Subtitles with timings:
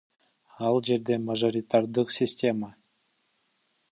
[0.67, 2.73] Ал жерде мажоритардык система.